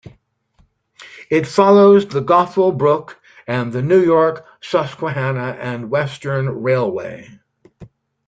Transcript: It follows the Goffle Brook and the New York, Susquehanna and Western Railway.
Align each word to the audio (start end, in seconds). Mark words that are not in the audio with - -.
It 1.29 1.45
follows 1.45 2.07
the 2.07 2.23
Goffle 2.23 2.75
Brook 2.75 3.21
and 3.45 3.71
the 3.71 3.83
New 3.83 4.03
York, 4.03 4.47
Susquehanna 4.59 5.55
and 5.61 5.91
Western 5.91 6.49
Railway. 6.63 7.29